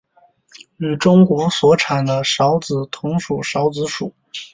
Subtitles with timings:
[0.77, 4.11] 与中国所产的韶子同属韶子属。